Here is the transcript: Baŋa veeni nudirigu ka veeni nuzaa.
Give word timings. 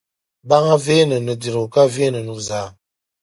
Baŋa 0.47 0.75
veeni 0.85 1.17
nudirigu 1.25 1.67
ka 1.73 1.81
veeni 1.93 2.19
nuzaa. 2.25 2.67